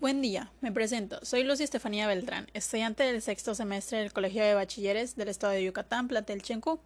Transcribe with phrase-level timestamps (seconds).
[0.00, 1.18] Buen día, me presento.
[1.24, 5.64] Soy Lucy Estefanía Beltrán, estudiante del sexto semestre del Colegio de Bachilleres del Estado de
[5.64, 6.78] Yucatán, Platel Chencu.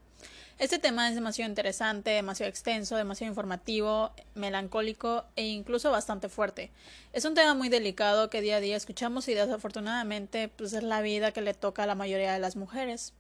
[0.58, 6.70] Este tema es demasiado interesante, demasiado extenso, demasiado informativo, melancólico e incluso bastante fuerte.
[7.12, 11.02] Es un tema muy delicado que día a día escuchamos y desafortunadamente pues es la
[11.02, 13.12] vida que le toca a la mayoría de las mujeres.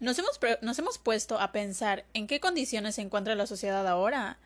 [0.00, 4.38] Nos hemos, nos hemos puesto a pensar en qué condiciones se encuentra la sociedad ahora.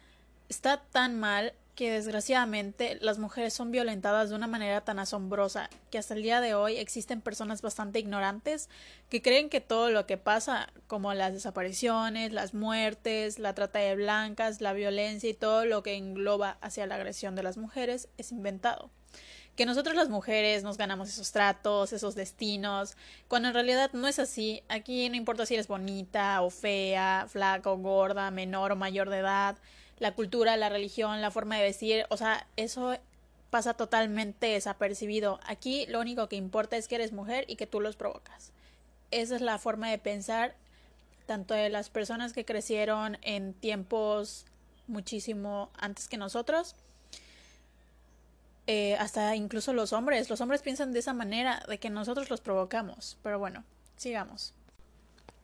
[0.51, 5.99] Está tan mal que desgraciadamente las mujeres son violentadas de una manera tan asombrosa que
[5.99, 8.69] hasta el día de hoy existen personas bastante ignorantes
[9.11, 13.97] que creen que todo lo que pasa, como las desapariciones, las muertes, la trata de
[13.97, 18.31] blancas, la violencia y todo lo que engloba hacia la agresión de las mujeres, es
[18.31, 18.91] inventado.
[19.57, 22.97] Que nosotros las mujeres nos ganamos esos tratos, esos destinos,
[23.29, 24.65] cuando en realidad no es así.
[24.69, 29.19] Aquí no importa si eres bonita o fea, flaca o gorda, menor o mayor de
[29.19, 29.57] edad,
[29.99, 32.97] la cultura, la religión, la forma de vestir, o sea, eso
[33.51, 35.39] pasa totalmente desapercibido.
[35.47, 38.53] Aquí lo único que importa es que eres mujer y que tú los provocas.
[39.11, 40.57] Esa es la forma de pensar
[41.27, 44.47] tanto de las personas que crecieron en tiempos
[44.87, 46.77] muchísimo antes que nosotros,
[48.67, 50.31] eh, hasta incluso los hombres.
[50.31, 53.19] Los hombres piensan de esa manera, de que nosotros los provocamos.
[53.23, 53.65] Pero bueno,
[53.97, 54.53] sigamos.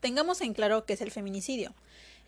[0.01, 1.75] Tengamos en claro qué es el feminicidio.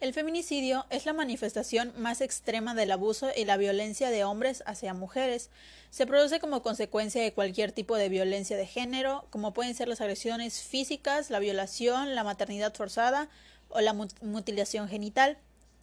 [0.02, 4.94] El feminicidio es la manifestación más extrema del abuso y la violencia de hombres hacia
[4.94, 5.48] mujeres.
[5.90, 10.00] Se produce como consecuencia de cualquier tipo de violencia de género, como pueden ser las
[10.00, 13.28] agresiones físicas, la violación, la maternidad forzada
[13.68, 15.38] o la mutilación genital.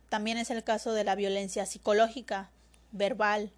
[0.10, 2.50] También es el caso de la violencia psicológica,
[2.92, 3.52] verbal.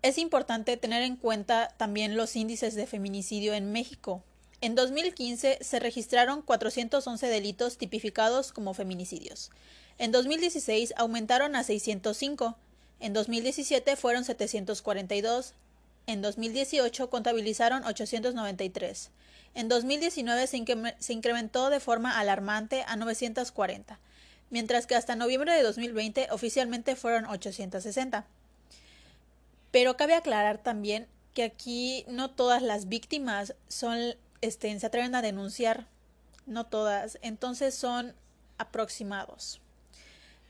[0.00, 4.22] Es importante tener en cuenta también los índices de feminicidio en México.
[4.60, 9.50] En 2015 se registraron 411 delitos tipificados como feminicidios.
[9.98, 12.56] En 2016 aumentaron a 605.
[13.00, 15.54] En 2017 fueron 742.
[16.06, 19.10] En 2018 contabilizaron 893.
[19.54, 23.98] En 2019 se, incrementó de forma alarmante a 940,
[24.50, 28.26] mientras que hasta noviembre de 2020 oficialmente fueron 860.
[29.70, 35.22] Pero cabe aclarar también que aquí no todas las víctimas son este, se atreven a
[35.22, 35.86] denunciar,
[36.46, 38.14] no todas, entonces son
[38.58, 39.60] aproximados.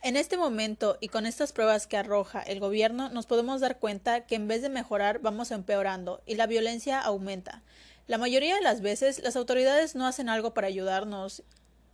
[0.02, 4.26] En este momento y con estas pruebas que arroja el gobierno nos podemos dar cuenta
[4.26, 7.62] que en vez de mejorar vamos empeorando y la violencia aumenta.
[8.06, 11.42] La mayoría de las veces las autoridades no hacen algo para ayudarnos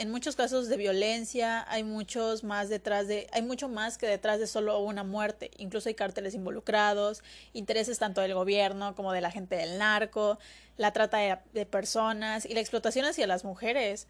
[0.03, 4.41] en muchos casos de violencia hay muchos más detrás de hay mucho más que detrás
[4.41, 5.53] de solo una muerte.
[5.59, 10.41] Incluso hay cárteles involucrados intereses tanto del gobierno como de la gente del narco
[10.77, 14.09] la trata de, personas y la explotación hacia las mujeres.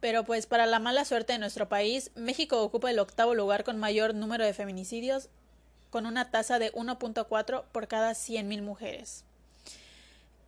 [0.00, 3.78] Pero pues para la mala suerte de nuestro país México ocupa el octavo lugar con
[3.78, 5.28] mayor número de feminicidios
[5.90, 9.24] con una tasa de 1.4 por cada 100.000 mujeres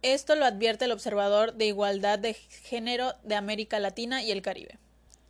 [0.03, 4.79] esto lo advierte el Observador de Igualdad de Género de América Latina y el Caribe.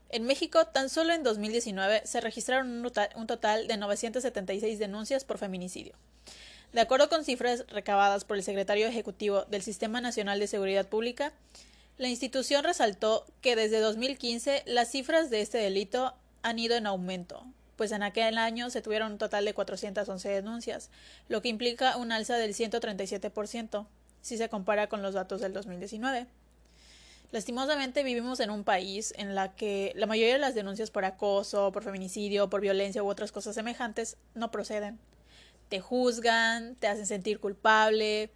[0.09, 2.85] En México, tan solo en 2019 se registraron
[3.15, 5.95] un total de 976 denuncias por feminicidio.
[6.73, 11.33] De acuerdo con cifras recabadas por el secretario ejecutivo del Sistema Nacional de Seguridad Pública,
[11.99, 17.45] la institución resaltó que desde 2015 las cifras de este delito han ido en aumento,
[17.77, 20.91] pues en aquel año se tuvieron un total de 411 denuncias,
[21.29, 23.87] lo que implica un alza del 137%
[24.23, 26.27] si se compara con los datos del 2019.
[27.33, 31.73] Lastimosamente vivimos en un país en la que la mayoría de las denuncias por acoso,
[31.73, 34.99] por feminicidio, por violencia u otras cosas semejantes no proceden.
[35.69, 38.31] Te juzgan, te hacen sentir culpable,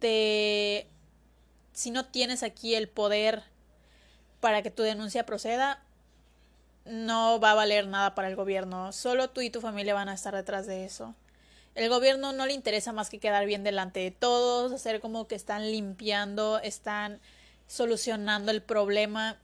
[0.00, 0.88] te
[1.72, 3.44] si no tienes aquí el poder
[4.40, 5.82] para que tu denuncia proceda,
[6.84, 8.92] no va a valer nada para el gobierno.
[8.92, 11.14] Solo tú y tu familia van a estar detrás de eso.
[11.74, 15.34] El gobierno no le interesa más que quedar bien delante de todos, hacer como que
[15.34, 17.20] están limpiando, están
[17.66, 19.38] solucionando el problema.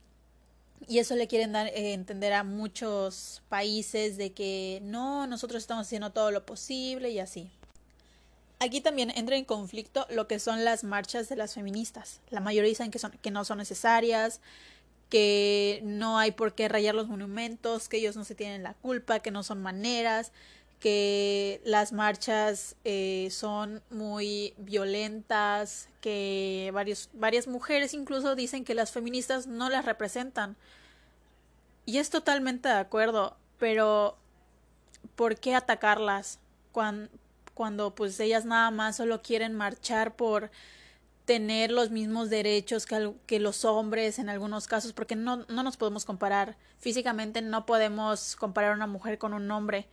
[0.86, 5.86] Y eso le quieren dar eh, entender a muchos países de que no, nosotros estamos
[5.86, 7.50] haciendo todo lo posible y así.
[8.60, 12.20] Aquí también entra en conflicto lo que son las marchas de las feministas.
[12.30, 14.40] La mayoría dicen que, son, que no son necesarias,
[15.08, 19.20] que no hay por qué rayar los monumentos, que ellos no se tienen la culpa,
[19.20, 20.32] que no son maneras,
[20.80, 28.92] que las marchas eh, son muy violentas, que varios, varias mujeres incluso dicen que las
[28.92, 30.56] feministas no las representan.
[31.84, 34.16] Y es totalmente de acuerdo, pero
[35.16, 36.38] ¿por qué atacarlas
[36.70, 37.10] cuando,
[37.54, 40.50] cuando pues ellas nada más solo quieren marchar por
[41.24, 46.06] tener los mismos derechos que, los hombres en algunos casos, porque no, no nos podemos
[46.06, 46.56] comparar.
[46.78, 49.88] Físicamente no podemos comparar a una mujer con un hombre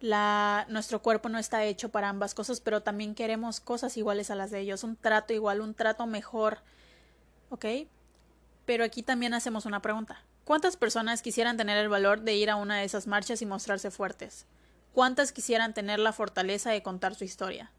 [0.00, 4.50] Nuestro cuerpo no está hecho para ambas cosas, pero también queremos cosas iguales a las
[4.50, 6.58] de ellos, un trato igual, un trato mejor.
[7.50, 7.64] ¿Ok?
[8.64, 10.22] Pero aquí también hacemos una pregunta.
[10.44, 13.90] ¿Cuántas personas quisieran tener el valor de ir a una de esas marchas y mostrarse
[13.90, 14.46] fuertes?
[14.92, 17.72] ¿Cuántas quisieran tener la fortaleza de contar su historia?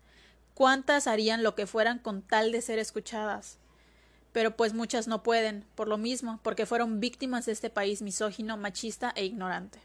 [0.53, 3.57] ¿Cuántas harían lo que fueran con tal de ser escuchadas?
[4.33, 8.57] Pero pues muchas no pueden, por lo mismo, porque fueron víctimas de este país misógino,
[8.57, 9.79] machista e ignorante.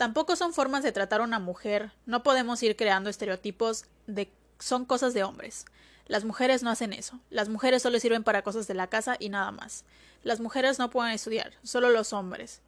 [0.00, 4.86] Tampoco son formas de tratar a una mujer, no podemos ir creando estereotipos de son
[4.86, 5.66] cosas de hombres.
[6.06, 7.20] Las mujeres no hacen eso.
[7.28, 9.84] Las mujeres solo sirven para cosas de la casa y nada más.
[10.22, 12.62] Las mujeres no pueden estudiar, solo los hombres.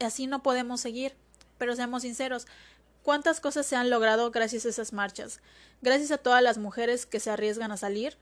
[0.00, 1.14] Así no podemos seguir.
[1.58, 2.46] Pero seamos sinceros,
[3.02, 5.42] ¿Cuántas cosas se han logrado gracias a esas marchas?
[5.82, 8.16] Gracias a todas las mujeres que se arriesgan a salir.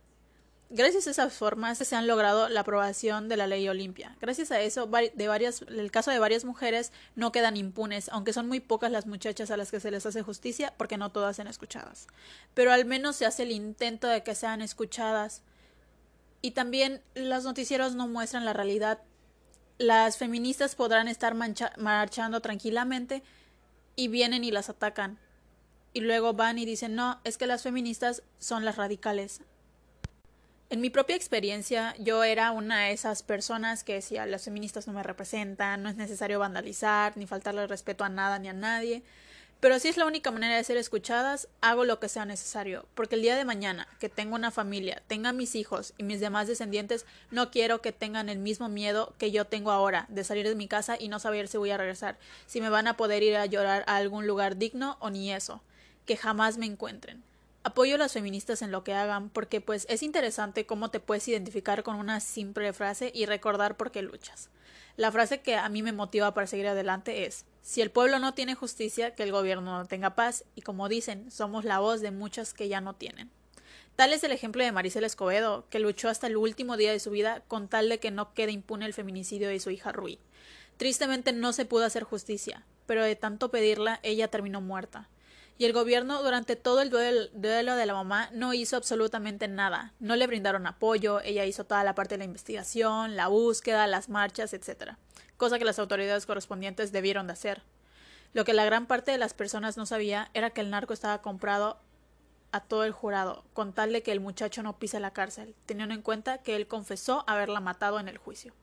[0.75, 4.17] Gracias a esas formas se han logrado la aprobación de la ley Olimpia.
[4.23, 8.49] Gracias a eso, de varias, el caso de varias mujeres no quedan impunes, aunque son
[8.49, 11.47] muy pocas las muchachas a las que se les hace justicia, porque no todas sean
[11.47, 12.07] escuchadas.
[12.55, 15.43] Pero al menos se hace el intento de que sean escuchadas.
[16.41, 19.01] Y también los noticieros no muestran la realidad.
[19.77, 23.23] Las feministas podrán estar marchando tranquilamente,
[23.95, 25.19] y vienen y las atacan.
[25.93, 29.43] Y luego van y dicen, no, es que las feministas son las radicales.
[30.73, 34.95] En mi propia experiencia, yo era una de esas personas que decía, las feministas no
[34.95, 39.03] me representan, no es necesario vandalizar, ni faltarle respeto a nada ni a nadie.
[39.61, 43.17] Pero si es la única manera de ser escuchadas, hago lo que sea necesario, porque
[43.17, 47.05] el día de mañana que tengo una familia, tenga mis hijos y mis demás descendientes,
[47.31, 50.69] no quiero que tengan el mismo miedo que yo tengo ahora de salir de mi
[50.69, 52.17] casa y no saber si voy a regresar,
[52.47, 55.61] si me van a poder ir a llorar a algún lugar digno o ni eso,
[56.07, 57.23] que jamás me encuentren.
[57.65, 61.29] Apoyo a las feministas en lo que hagan porque pues es interesante cómo te puedes
[61.29, 64.51] identificar con una simple frase y recordar por qué luchas.
[64.97, 68.35] La frase que a mí me motiva para seguir adelante es si el pueblo no
[68.35, 72.11] tiene justicia, que el gobierno no tenga paz, y como dicen, somos la voz de
[72.11, 73.31] muchas que ya no tienen.
[73.95, 77.11] Tal es el ejemplo de Maricel Escobedo, que luchó hasta el último día de su
[77.11, 80.19] vida con tal de que no quede impune el feminicidio de su hija Rui.
[80.79, 85.09] Tristemente no se pudo hacer justicia, pero de tanto pedirla ella terminó muerta.
[85.59, 89.93] Y el gobierno durante todo el duelo de la mamá no hizo absolutamente nada.
[90.01, 94.09] No le brindaron apoyo, ella hizo toda la parte de la investigación, la búsqueda, las
[94.09, 94.95] marchas, etc
[95.43, 97.63] cosa que las autoridades correspondientes debieron de hacer.
[98.33, 101.21] Lo que la gran parte de las personas no sabía era que el narco estaba
[101.21, 101.81] comprado
[102.53, 105.97] a todo el jurado, con tal de que el muchacho no pise la cárcel, teniendo
[105.97, 108.55] en cuenta que él confesó haberla matado en el juicio.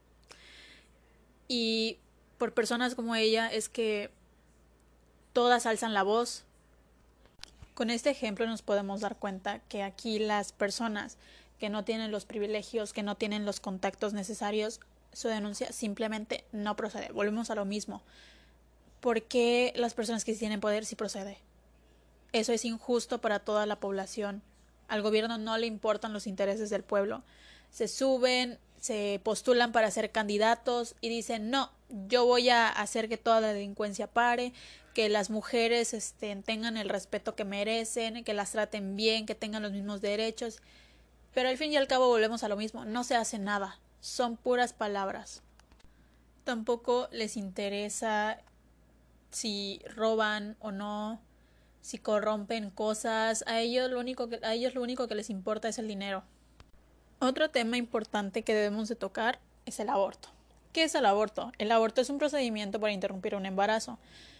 [1.49, 1.99] Y
[2.37, 4.09] por personas como ella es que
[5.33, 6.45] todas alzan la voz.
[7.79, 11.15] Con este ejemplo nos podemos dar cuenta que aquí las personas
[11.61, 14.81] que no tienen los privilegios, que no tienen los contactos necesarios,
[15.13, 17.09] su denuncia simplemente no procede.
[17.13, 18.01] Volvemos a lo mismo.
[18.99, 21.37] ¿Por qué las personas que tienen poder sí procede?
[22.33, 24.41] Eso es injusto para toda la población.
[24.89, 27.23] Al gobierno no le importan los intereses del pueblo.
[27.71, 31.71] Se suben, se postulan para ser candidatos y dicen no,
[32.09, 34.51] yo voy a hacer que toda la delincuencia pare,
[34.99, 39.63] que las mujeres este, tengan el respeto que merecen, que las traten bien, que tengan
[39.63, 40.59] los mismos derechos.
[41.33, 44.37] Pero al fin y al cabo volvemos a lo mismo, no se hace nada son
[44.37, 45.41] puras palabras.
[46.43, 48.39] Tampoco les interesa
[49.31, 51.21] si roban o no,
[51.81, 55.69] si corrompen cosas, a ellos lo único que, a ellos lo único que les importa
[55.69, 56.23] es el dinero.
[57.19, 60.29] Otro tema importante que debemos de tocar es el aborto.
[60.73, 61.51] ¿Qué es el aborto?
[61.57, 63.97] El aborto es un procedimiento para interrumpir un embarazo.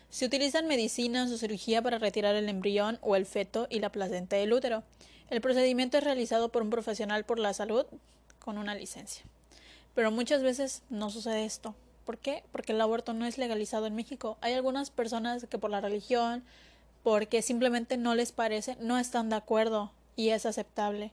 [0.10, 4.38] Se utilizan medicinas o cirugía para retirar el embrión o el feto y la placenta
[4.38, 4.84] del útero.
[5.30, 7.86] El procedimiento es realizado por un profesional por la salud
[8.40, 9.24] con una licencia.
[9.94, 11.76] Pero muchas veces no sucede esto.
[12.06, 12.44] ¿Por qué?
[12.52, 14.40] Porque el aborto no es legalizado en México.
[14.42, 16.44] Hay algunas personas que por la religión,
[17.04, 21.12] porque simplemente no les parece, no están de acuerdo y es aceptable.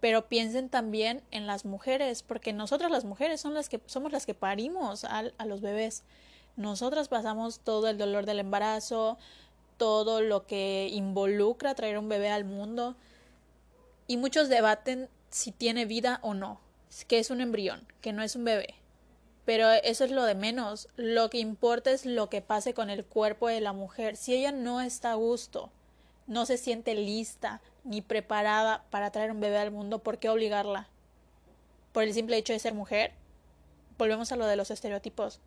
[0.00, 4.24] Pero piensen también en las mujeres, porque nosotras las mujeres son las que somos las
[4.24, 6.04] que parimos a, a los bebés.
[6.60, 9.16] Nosotras pasamos todo el dolor del embarazo,
[9.78, 12.96] todo lo que involucra traer un bebé al mundo
[14.06, 16.60] y muchos debaten si tiene vida o no
[17.06, 18.74] que es un embrión, que no es un bebé.
[19.44, 20.88] Pero eso es lo de menos.
[20.96, 24.16] Lo que importa es lo que pase con el cuerpo de la mujer.
[24.16, 25.70] Si ella no está a gusto,
[26.26, 30.88] no se siente lista ni preparada para traer un bebé al mundo, ¿por qué obligarla?
[31.92, 33.12] Por el simple hecho de ser mujer.
[33.96, 35.40] Volvemos a lo de los estereotipos.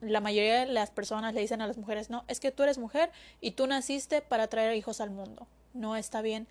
[0.00, 2.78] La mayoría de las personas le dicen a las mujeres, no, es que tú eres
[2.78, 5.46] mujer y tú naciste para traer hijos al mundo.
[5.74, 6.46] No está bien.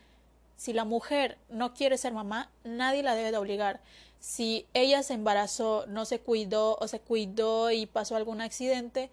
[0.58, 3.80] Si la mujer no quiere ser mamá, nadie la debe de obligar
[4.20, 9.10] si ella se embarazó, no se cuidó o se cuidó y pasó algún accidente,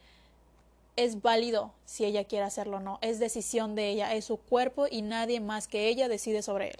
[0.97, 4.87] es válido si ella quiere hacerlo o no, es decisión de ella, es su cuerpo
[4.91, 6.77] y nadie más que ella decide sobre él.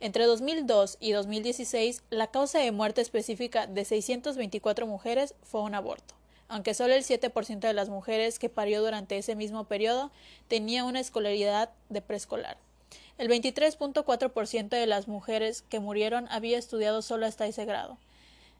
[0.00, 6.14] Entre 2002 y 2016, la causa de muerte específica de 624 mujeres fue un aborto,
[6.48, 10.10] aunque solo el 7% de las mujeres que parió durante ese mismo periodo
[10.48, 12.56] tenía una escolaridad de preescolar.
[13.16, 17.96] El 23.4% de las mujeres que murieron había estudiado solo hasta ese grado.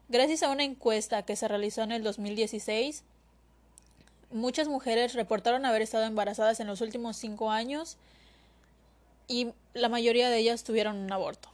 [0.07, 3.03] Gracias a una encuesta que se realizó en el 2016,
[4.31, 7.97] muchas mujeres reportaron haber estado embarazadas en los últimos cinco años
[9.27, 11.49] y la mayoría de ellas tuvieron un aborto.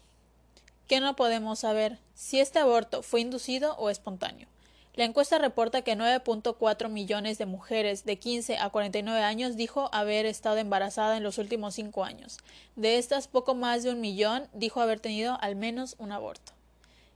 [0.87, 1.99] ¿Qué no podemos saber?
[2.13, 4.50] Si este aborto fue inducido o espontáneo.
[4.93, 10.25] La encuesta reporta que 9.4 millones de mujeres de 15 a 49 años dijo haber
[10.25, 12.39] estado embarazada en los últimos cinco años.
[12.75, 16.51] De estas, poco más de un millón dijo haber tenido al menos un aborto.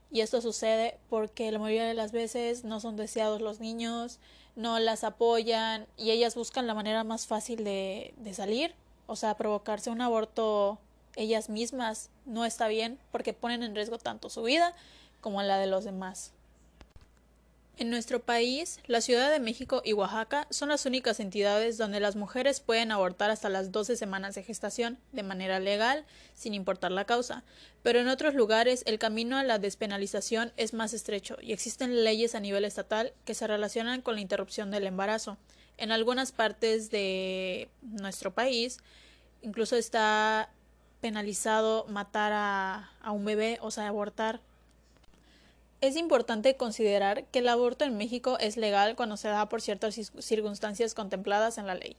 [0.10, 4.20] Y esto sucede porque la mayoría de las veces no son deseados los niños,
[4.56, 8.74] no las apoyan y ellas buscan la manera más fácil de, de salir.
[9.06, 10.80] O sea, provocarse un aborto
[11.18, 14.74] ellas mismas no está bien porque ponen en riesgo tanto su vida
[15.20, 16.32] como la de los demás.
[17.78, 22.16] En nuestro país, la Ciudad de México y Oaxaca son las únicas entidades donde las
[22.16, 27.04] mujeres pueden abortar hasta las 12 semanas de gestación de manera legal, sin importar la
[27.04, 27.44] causa,
[27.84, 32.34] pero en otros lugares el camino a la despenalización es más estrecho y existen leyes
[32.34, 35.38] a nivel estatal que se relacionan con la interrupción del embarazo.
[35.76, 38.78] En algunas partes de nuestro país
[39.42, 40.50] incluso está
[41.02, 44.40] penalizado matar a, a un bebé, o sea, abortar
[45.82, 49.96] es importante considerar que el aborto en México es legal cuando se da por ciertas
[50.20, 51.96] circunstancias contempladas en la ley.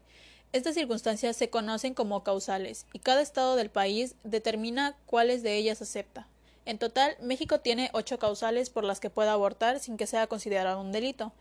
[0.53, 5.83] Estas circunstancias se conocen como causales y cada estado del país determina cuáles de ellas
[5.83, 6.27] acepta.
[6.65, 10.81] En total, México tiene ocho causales por las que puede abortar sin que sea considerado
[10.81, 11.33] un delito.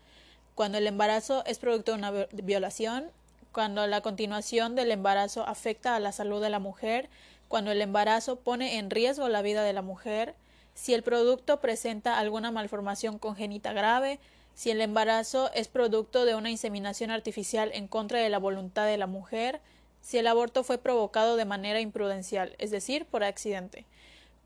[0.54, 3.10] Cuando el embarazo es producto de una violación,
[3.52, 7.08] cuando la continuación del embarazo afecta a la salud de la mujer,
[7.48, 10.34] cuando el embarazo pone en riesgo la vida de la mujer,
[10.76, 14.20] si el producto presenta alguna malformación congénita grave,
[14.54, 18.98] si el embarazo es producto de una inseminación artificial en contra de la voluntad de
[18.98, 19.60] la mujer,
[20.02, 23.86] si el aborto fue provocado de manera imprudencial, es decir, por accidente,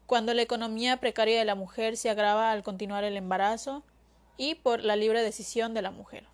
[0.06, 3.82] cuando la economía precaria de la mujer se agrava al continuar el embarazo
[4.36, 6.26] y por la libre decisión de la mujer.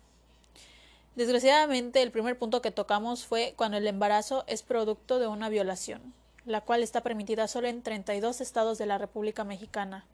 [1.15, 6.13] Desgraciadamente, el primer punto que tocamos fue cuando el embarazo es producto de una violación
[6.47, 10.05] la cual está permitida solo en 32 estados de la República Mexicana.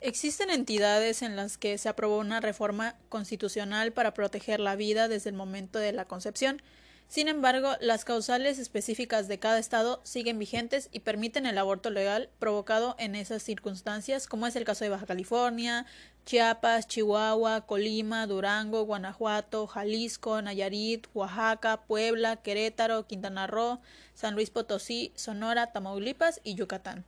[0.00, 5.30] Existen entidades en las que se aprobó una reforma constitucional para proteger la vida desde
[5.30, 6.62] el momento de la concepción.
[7.08, 12.30] Sin embargo, las causales específicas de cada estado siguen vigentes y permiten el aborto legal
[12.40, 15.86] provocado en esas circunstancias, como es el caso de Baja California,
[16.24, 23.80] Chiapas, Chihuahua, Colima, Durango, Guanajuato, Jalisco, Nayarit, Oaxaca, Puebla, Querétaro, Quintana Roo,
[24.14, 27.04] San Luis Potosí, Sonora, Tamaulipas y Yucatán.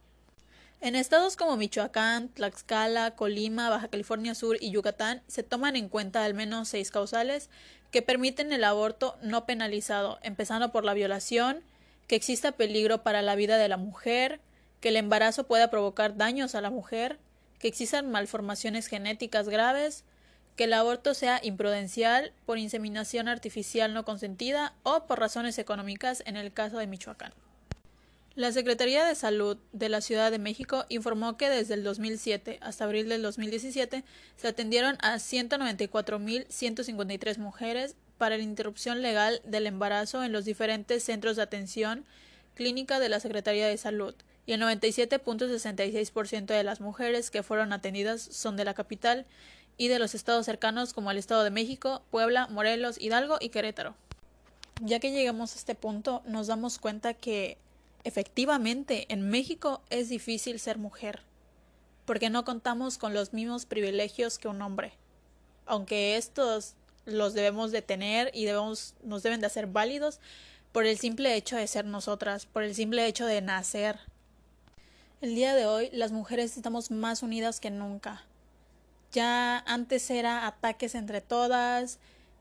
[0.80, 6.24] En estados como Michoacán, Tlaxcala, Colima, Baja California Sur y Yucatán se toman en cuenta
[6.24, 7.50] al menos seis causales
[7.90, 11.64] que permiten el aborto no penalizado, empezando por la violación,
[12.06, 14.40] que exista peligro para la vida de la mujer,
[14.80, 17.18] que el embarazo pueda provocar daños a la mujer,
[17.58, 20.04] que existan malformaciones genéticas graves,
[20.54, 26.36] que el aborto sea imprudencial por inseminación artificial no consentida o por razones económicas en
[26.36, 27.32] el caso de Michoacán.
[28.38, 32.84] La Secretaría de Salud de la Ciudad de México informó que desde el 2007 hasta
[32.84, 34.04] abril del 2017
[34.36, 41.34] se atendieron a 194.153 mujeres para la interrupción legal del embarazo en los diferentes centros
[41.34, 42.04] de atención
[42.54, 44.14] clínica de la Secretaría de Salud,
[44.46, 49.26] y el 97.66% de las mujeres que fueron atendidas son de la capital
[49.78, 53.96] y de los estados cercanos como el Estado de México, Puebla, Morelos, Hidalgo y Querétaro.
[54.80, 57.58] Ya que llegamos a este punto, nos damos cuenta que
[58.04, 61.22] efectivamente en México es difícil ser mujer,
[62.04, 64.92] porque no contamos con los mismos privilegios que un hombre.
[65.66, 66.74] Aunque estos
[67.04, 70.20] los debemos de tener y debemos, nos deben de hacer válidos
[70.72, 73.98] por el simple hecho de ser nosotras, por el simple hecho de nacer,
[75.20, 78.22] el día de hoy las mujeres estamos más unidas que nunca.
[79.10, 81.98] Ya antes era ataques entre todas,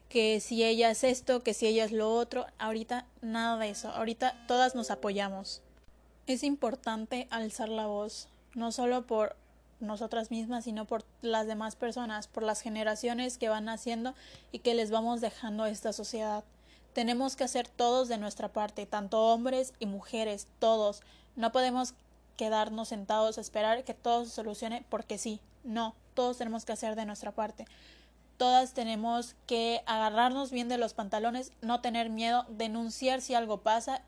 [0.10, 2.46] que si ella es esto, que si ella es lo otro.
[2.58, 3.90] Ahorita nada de eso.
[3.90, 5.62] Ahorita todas nos apoyamos.
[6.28, 9.36] Es importante alzar la voz, no solo por
[9.80, 14.14] nosotras mismas, sino por las demás personas, por las generaciones que van naciendo
[14.52, 16.44] y que les vamos dejando a esta sociedad.
[16.94, 21.02] Tenemos que hacer todos de nuestra parte, tanto hombres y mujeres, todos.
[21.36, 21.94] No podemos
[22.38, 26.96] quedarnos sentados a esperar que todo se solucione porque sí, no, todos tenemos que hacer
[26.96, 27.66] de nuestra parte.
[28.38, 34.04] Todas tenemos que agarrarnos bien de los pantalones, no tener miedo, denunciar si algo pasa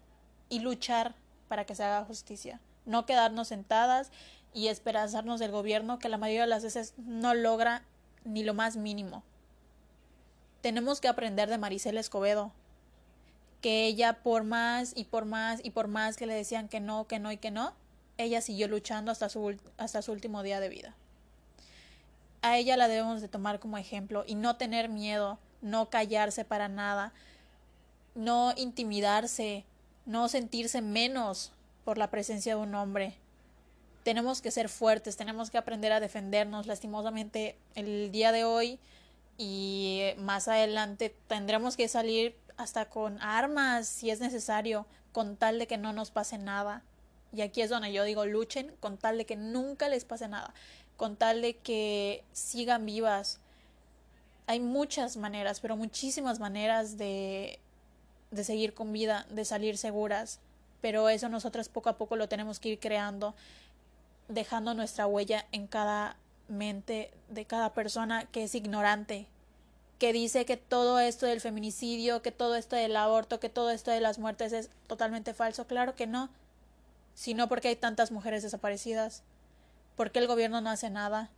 [0.50, 1.16] y luchar
[1.48, 2.62] para que se haga justicia.
[2.86, 4.12] No quedarnos sentadas
[4.54, 7.84] y esperanzarnos del gobierno que la mayoría de las veces no logra
[8.24, 9.24] ni lo más mínimo.
[10.62, 12.52] Tenemos que aprender de Maricela Escobedo,
[13.62, 17.08] que ella por más y por más y por más que le decían que no,
[17.08, 17.74] que no y que no,
[18.18, 20.96] ella siguió luchando hasta su, hasta su último día de vida
[22.42, 26.68] a ella la debemos de tomar como ejemplo y no tener miedo, no callarse para
[26.68, 27.14] nada,
[28.16, 29.66] no intimidarse,
[30.06, 31.52] no sentirse menos
[31.84, 33.16] por la presencia de un hombre.
[34.04, 36.66] Tenemos que ser fuertes, tenemos que aprender a defendernos.
[36.66, 38.80] Lastimosamente, el día de hoy
[39.38, 45.68] y más adelante tendremos que salir hasta con armas si es necesario, con tal de
[45.68, 46.84] que no nos pase nada.
[47.32, 50.54] Y aquí es donde yo digo, luchen con tal de que nunca les pase nada
[51.00, 53.40] con tal de que sigan vivas.
[54.48, 57.58] Hay muchas maneras, pero muchísimas maneras de,
[58.32, 60.40] de seguir con vida, de salir seguras,
[60.82, 63.34] pero eso nosotras poco a poco lo tenemos que ir creando,
[64.28, 66.18] dejando nuestra huella en cada
[66.50, 69.26] mente de cada persona que es ignorante,
[70.00, 73.90] que dice que todo esto del feminicidio, que todo esto del aborto, que todo esto
[73.92, 75.66] de las muertes es totalmente falso.
[75.66, 76.30] Claro que no,
[77.16, 79.24] sino porque hay tantas mujeres desaparecidas.
[80.00, 81.30] ¿Por qué el gobierno no hace nada?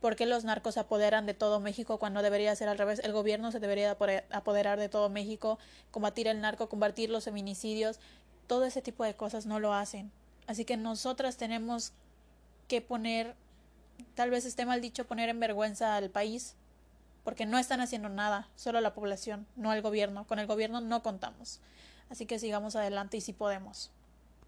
[0.00, 2.98] ¿Por qué los narcos se apoderan de todo México cuando debería ser al revés?
[3.04, 3.96] El gobierno se debería
[4.32, 5.56] apoderar de todo México,
[5.92, 8.00] combatir el narco, combatir los feminicidios,
[8.48, 10.10] todo ese tipo de cosas no lo hacen.
[10.48, 11.92] Así que nosotras tenemos
[12.66, 13.36] que poner,
[14.16, 16.56] tal vez esté mal dicho, poner en vergüenza al país,
[17.22, 20.26] porque no están haciendo nada, solo la población, no el gobierno.
[20.26, 21.60] Con el gobierno no contamos.
[22.08, 23.92] Así que sigamos adelante y si podemos.